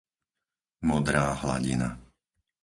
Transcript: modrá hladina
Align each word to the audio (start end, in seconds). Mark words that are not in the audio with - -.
modrá 0.89 1.25
hladina 1.45 1.89